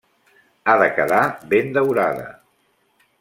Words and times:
Ha 0.71 0.75
de 0.83 0.87
quedar 0.95 1.21
ben 1.53 1.69
daurada. 1.77 2.27